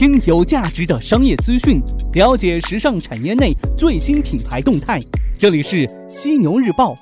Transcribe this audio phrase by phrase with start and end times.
[0.00, 1.78] 听有价值的商业资讯，
[2.14, 4.98] 了解时尚产业内最新品牌动态。
[5.36, 6.94] 这里是犀牛日报，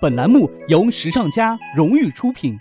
[0.00, 2.56] 本栏目由时尚家荣誉出品。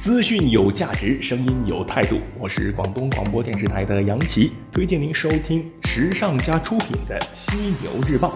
[0.00, 2.18] 资讯有价值，声音有态度。
[2.38, 8.32] 我是广东广播电视台的杨奇，推荐您收听时尚家出品的犀牛日报。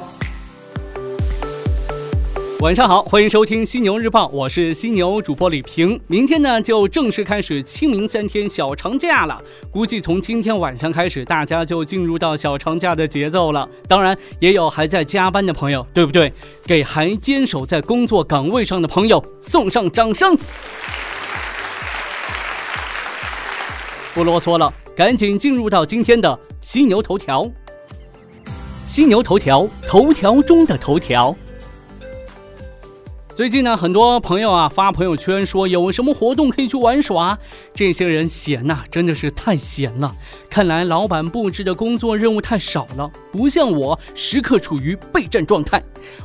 [2.61, 5.99] 晚上好，欢迎收听犀牛日报，我是犀牛主播李平。
[6.09, 9.41] 明天呢就正式开始清明三天小长假了，
[9.71, 13.69] 估计从今天晚上开始，大家就进入到小长假的节奏了。
[13.87, 16.33] 当然，也有还在加班的朋友，对不对？
[16.67, 20.37] 给还坚守在工作岗位上的朋友送上掌声。
[24.13, 27.49] 不啰嗦了，赶紧进入到今天的犀牛头条。
[28.85, 31.37] 犀牛头条，头条中的头条。
[33.39, 37.39] 最近呢，很多朋友啊发朋友圈说有什么活动可以去玩耍。
[37.73, 40.13] 这些人闲呐，真的是太闲了。
[40.51, 45.81] 看来老板布置的工作任务太少了，不像我时刻处于备战状态。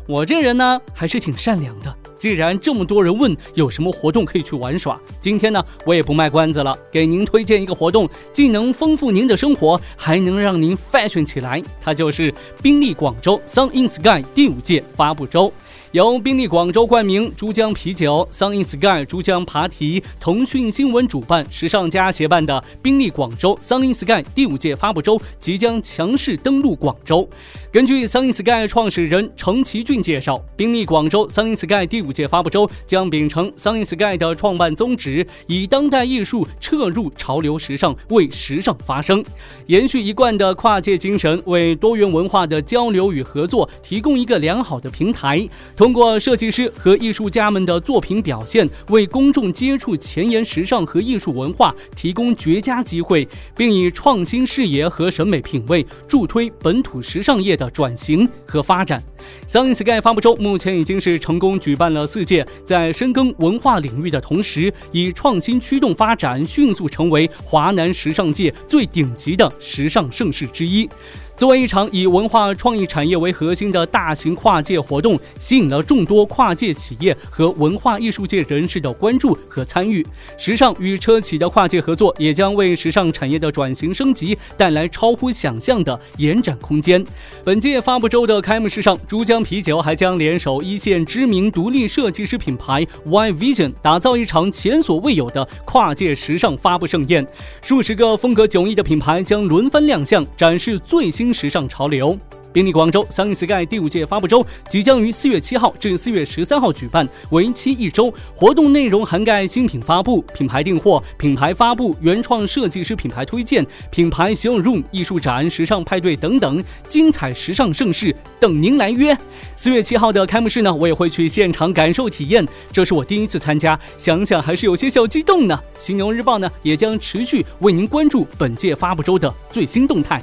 [0.07, 1.95] 我这人呢还是挺善良的。
[2.17, 11.61] 既然这么多人问有什么活动可以去玩耍，今天呢我也不卖关子了，给您推荐一个活动，既能丰富您的生活，还能让您 fashion 起来。
[11.79, 15.53] 它就是宾利广州 Sun in Sky 第五届发布周。
[15.93, 27.29] 由宾利广州冠名、珠江啤酒、Sun in Sky、珠江爬提、腾讯新闻主办、时尚家协办的宾利广州 Sun in Sky 第五届发布周即将强势登陆广州。
[27.71, 39.23] 根据 Sun in Sky 创始人程其俊介绍，宾利广州 Sun in Sky 第五届发布周将秉承 Sun in Sky 的创办宗旨，以当代艺术彻入潮流时尚，为时尚发声，
[39.67, 45.47] 延续一贯的跨界精神，为多元文化的交流与合作提供一个良好的平台。
[45.83, 59.03] 通过设计师和艺术家们的作品表现，为公众接触前沿时尚和艺术文化提供绝佳机会，并以创新视野和审美品味助推本土时尚业的转型和发展。
[59.47, 70.89] SUN SKY 发布周目前已经是成功举办了四届，在深耕文化领域的同时，以创新驱动发展，迅速成为华南时尚界最顶级的时尚盛事之一。
[71.35, 80.05] 作为一场以文化创意产业为核心的大型跨界活动，吸引了众多跨界企业和文化艺术界人士的关注和参与。
[80.37, 87.03] 时尚与车企的跨界合作，也将为时尚产业的转型升级带来超乎想象的延展空间。
[87.43, 97.23] 本届发布周的开幕式上，珠江啤酒还将联手一线知名独立设计师品牌 Y Vision，打造一场前所未有的跨界时尚发布盛宴。
[97.61, 101.31] 数十个风格迥异的品牌将轮番亮相，展示最新。
[101.31, 102.17] 时尚潮流。
[102.53, 108.13] 宾利广州 Sun in Sky 第五届发布周即将于四月七号至四月十三号举办，为期一周。
[108.35, 119.17] 活动内容涵盖新品发布、品牌订货、品牌发布、原创设计师品牌推荐、品牌 showroom、艺术展、时尚派对等等精彩时尚盛事，等您来约。
[119.55, 125.59] 四月七号的开幕式呢，我也会去现场感受体验，这是我第一次参加，想想还是有些小激动呢。
[125.79, 130.21] 犀牛日报呢，也将持续为您关注本届发布周的最新动态。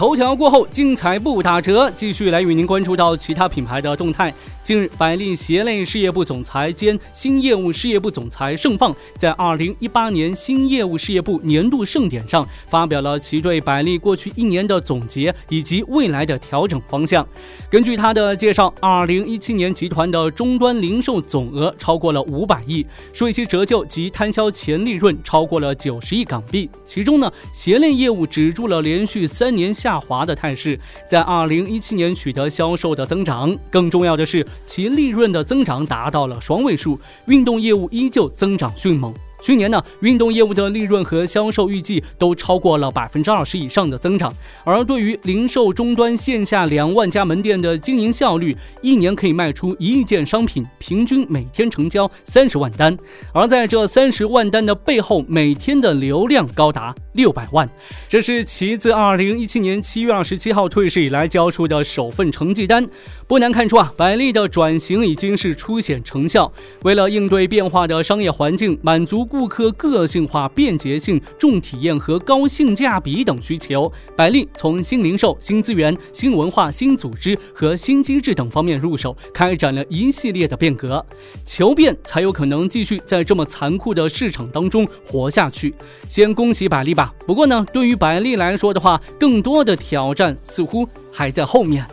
[0.00, 4.32] 头条过后，精彩不打折，继续来与您关注到其他品牌的动态。
[4.62, 17.26] 近日，百丽鞋类事业部总裁兼新业务事业部总裁盛放在二零一八年新业务事业部年度盛典上发表了其对百丽过去一年的总结以及未来的调整方向。
[17.70, 26.68] 根据他的介绍，二零一七年集团的终端零售总额超过了五百亿，税息折旧及摊销前利润超过了九十亿港币。
[26.84, 30.78] 其中呢，鞋类业务止住了连续三年下滑的态势，
[31.08, 33.56] 在二零一七年取得销售的增长。
[33.70, 34.46] 更重要的是。
[34.66, 39.14] 其利润的增长达到了双位数，运动业务依旧增长迅猛。
[39.40, 44.32] 去年呢，运动业务的利润和销售预计都超过了百分之二十以上的增长。
[44.64, 52.96] 而对于零售终端线下两万家门店的经营效率，一年可以卖出一亿件商品，平均每天成交三十万单。
[53.32, 57.68] 而在这三十万单的背后，每天的流量高达六百万。
[58.08, 62.86] 这是其自二零一七年七月二十七号退市以来交出的首份成绩单。
[63.26, 66.52] 不难看出啊，百丽的转型已经是初显成效。
[66.82, 81.06] 为了应对变化的商业环境，满足顾客个性化、便捷性、重体验和高性价比等需求，百丽从新零售、新资源、新文化、新组织和新机制等方面入手，开展了一系列的变革。
[81.46, 85.72] 求变才有可能继续在这么残酷的市场当中活下去。
[86.08, 87.14] 先恭喜百丽吧。
[87.24, 91.86] 不过呢，对于百丽来说的话，更多的挑战似乎还在后面。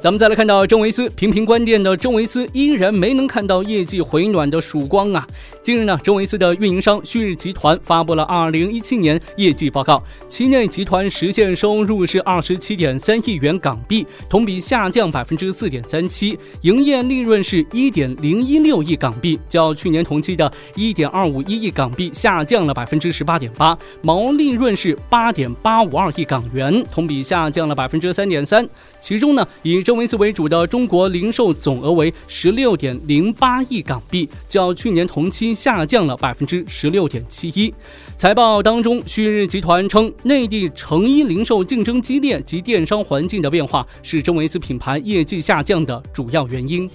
[0.00, 5.28] 咱们再来看到真维斯频频关店的真维斯依然没能看到业绩回暖的曙光啊！
[5.62, 28.66] 近日呢，真维斯的运营商旭日集团发布了二零一七年业绩报告，期内集团实现收入是二十七点三亿元港币，同比下降百分之四点三七，营业利润是一点零一六亿港币，较去年同期的一点二五一亿港币下降了百分之十八点八，毛利润是八点八五二亿港元，同比下降了百分之三点三。
[28.98, 37.72] 其中呢，以真维斯为主的中国零售总额为十六点零八亿港币，较去年同期下降了百分之十六点七一。
[38.16, 46.88] 财报当中，旭日集团称，内地成衣零售竞争激烈及电商环境的变化是真维斯品牌业绩下降的主要原因。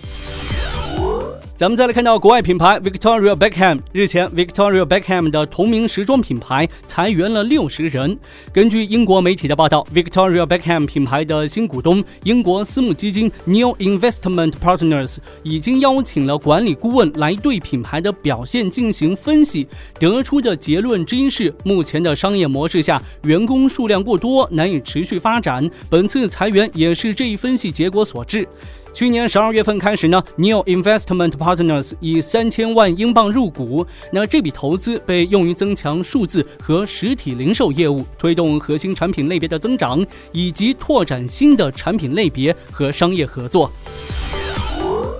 [1.57, 3.79] 咱们再来看到国外品牌 Victoria Beckham。
[3.93, 8.19] 日前，Victoria Beckham 的同名时装品牌裁员了六十人。
[8.51, 19.65] 根据英国媒体的报道，Victoria Beckham 品牌的新股东英国私募基金 New Investment Partners 已经邀请了管理顾问来对品牌的表现进行分析。
[19.97, 25.71] 得出的结论之一是，目前的商业模式下，员工数量过多，难以持续发展。
[25.89, 28.45] 本次裁员也是这一分析结果所致。
[28.93, 43.71] 去年十二月份开始呢，New Investment Partners 以三千万英镑入股，那这笔投资被用于增强数字和实体零售业务，推动核心产品类别的增长，以及拓展新的产品类别和商业合作。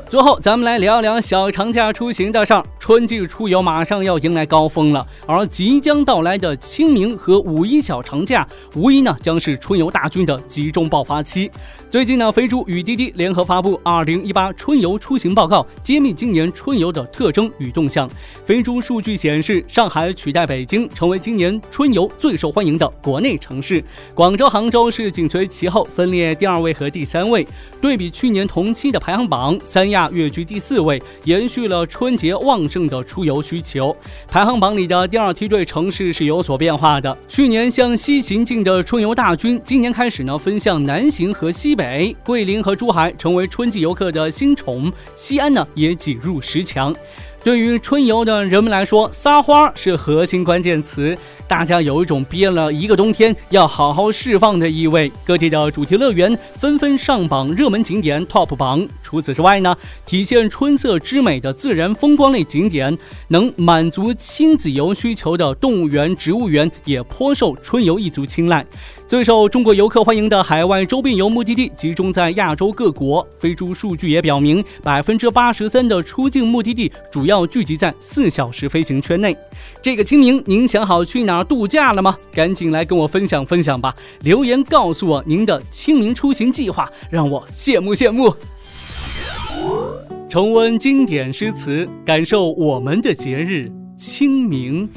[0.10, 2.66] 最后，咱们来聊聊小长假出行的事儿。
[2.86, 11.50] 春季出游马上要迎来高峰了，而即将到来的清明和五一小长假，无疑呢将是春游大军的集中爆发期。
[11.90, 18.08] 最近呢，飞猪与滴滴联合发布《二零一八春游出行报告》，揭秘今年春游的特征与动向。
[18.46, 23.84] 飞猪数据显示，上海取代北京成为今年春游最受欢迎的国内城市，
[24.14, 27.48] 广州、杭州是紧随其后，分列第二位和第三位。
[27.82, 32.64] 对比去年同期的排行榜，三亚跃居第四位，延续了春节旺。
[32.76, 33.96] 正的出游需求，
[34.28, 37.18] 排行榜里的第二梯队城市是有所变化的。
[37.26, 42.14] 去年向西行进的春游大军，今年开始呢分向南行和西北。
[42.26, 46.94] 桂林和珠海成为春季游客的新宠，西安呢也挤入十强。
[47.46, 51.16] 对于春游的人们来说，撒花是核心关键词。
[51.48, 55.12] 大家有一种憋了一个冬天要好好释放的意味。
[55.24, 58.88] 各地的主题乐园纷纷上榜热门景点 TOP 榜。
[59.04, 59.78] 除此之外呢，
[60.08, 62.98] 体现春色之美的自然风光类景点，
[63.28, 68.66] 能满足亲子游需求的动物园、植物园也颇受春游一族青睐。
[69.08, 73.26] 最受中国游客欢迎的海外周边游目的地集中在亚洲各国。
[73.38, 79.38] 飞猪数据也表明，百分之八十三的出境目的地主要聚集在四小时飞行圈内。
[79.80, 82.18] 这个清明，您想好去哪度假了吗？
[82.32, 83.96] 赶紧来跟我分享分享吧！
[84.22, 88.34] 留言告诉我您的清明出行计划，让我羡慕羡慕。
[90.28, 94.90] 重温经典诗词，感受我们的节日清明。《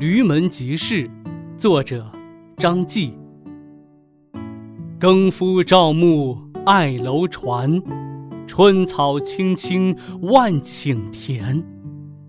[0.00, 1.02] 驴门集市》
[1.58, 2.06] 作者
[2.56, 3.12] 张继。
[4.96, 7.82] 耕夫照牧爱楼船，
[8.46, 11.60] 春草青青万顷田。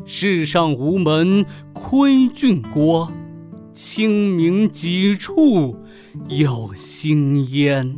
[0.03, 3.07] 世上无门窥俊郭，
[3.71, 5.75] 清明几处
[6.27, 7.95] 有新烟。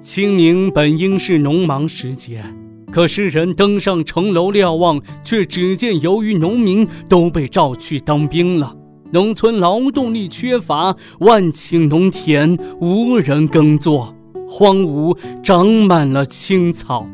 [0.00, 2.44] 清明本应是农忙时节。
[2.92, 8.72] 可诗人登上城楼瞭望，却只见由于农民都被召去当兵了，
[9.14, 14.12] 农村劳动力缺乏，万顷农田无人耕作，
[14.48, 17.06] 荒芜长满了青草。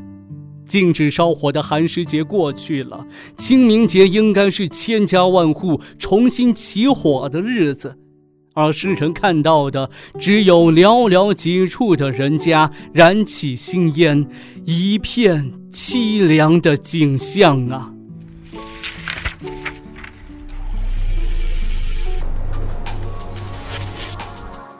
[0.64, 7.95] 禁止烧火的寒食节过去了，清明节应该是千家万户重新起火的日子。
[8.54, 14.26] 而诗人看到的，只有寥寥几处的人家燃起新烟，
[14.64, 17.92] 一片凄凉的景象啊。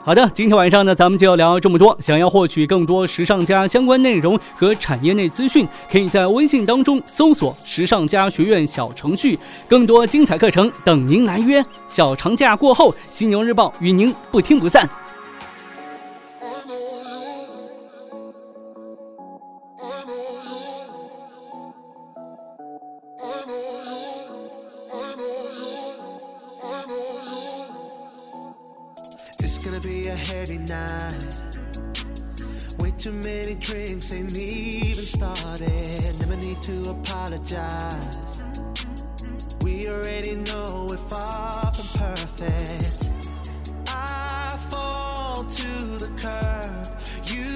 [0.03, 1.95] 好的，今天晚上呢，咱们就要聊这么多。
[1.99, 9.37] 想要获取更多时尚家相关内容和产业内资讯，可以在微信当中搜索“时尚家学院”小程序，
[9.69, 11.63] 更多精彩课程等您来约。
[11.87, 14.89] 小长假过后，犀牛日报与您不听不散。
[36.71, 38.41] to apologize.
[39.61, 43.09] We already know we're far from perfect.
[43.87, 45.71] I fall to
[46.03, 46.85] the curb.
[47.33, 47.51] You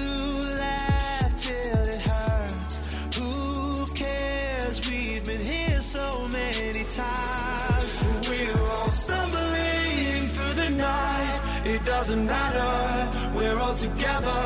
[0.58, 2.74] laugh till it hurts.
[3.16, 4.76] Who cares?
[4.88, 6.06] We've been here so
[6.38, 7.90] many times.
[8.28, 11.40] We're all stumbling through the night.
[11.64, 13.32] It doesn't matter.
[13.36, 14.42] We're all together,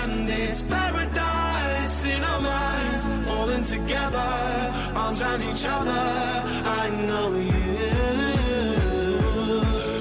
[0.00, 2.65] and it's paradise in our minds
[3.64, 5.90] together, arms around each other.
[5.90, 7.52] I know you.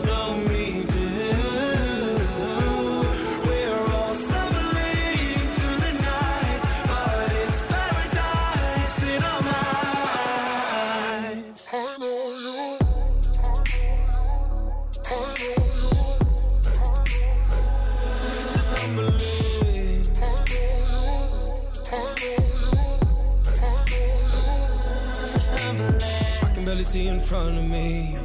[0.06, 2.20] know me too.
[3.48, 9.42] We're all stumbling through the night, but it's paradise in our
[11.42, 11.62] minds.
[11.72, 12.80] I know you.
[15.08, 15.10] I
[15.58, 15.65] know
[26.66, 28.18] can barely see in front of me.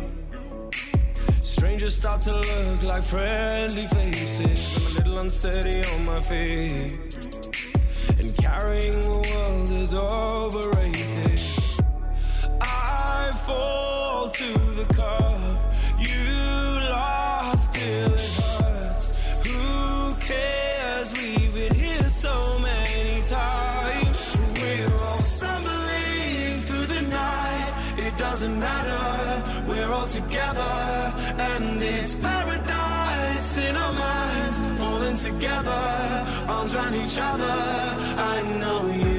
[1.34, 4.98] Strangers start to look like friendly faces.
[4.98, 6.96] I'm a little unsteady on my feet.
[8.08, 10.79] And carrying the world is overrated.
[35.22, 35.70] Together,
[36.48, 37.44] arms around each other.
[37.44, 39.09] I know you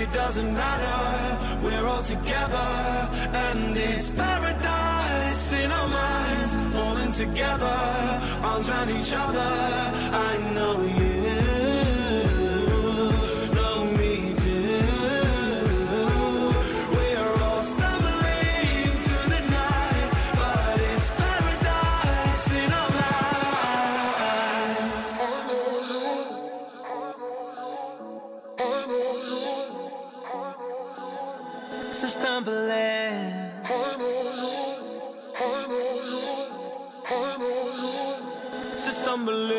[0.00, 1.60] It doesn't matter.
[1.60, 2.68] We're all together,
[3.46, 6.52] and it's paradise in our minds.
[6.76, 7.78] Falling together,
[8.48, 9.50] arms around each other.
[10.28, 11.07] I know you
[32.38, 32.70] stumbling.
[32.70, 34.62] I know you.
[35.34, 36.26] I know you.
[37.04, 38.78] I know you.
[38.78, 39.57] So stumbling.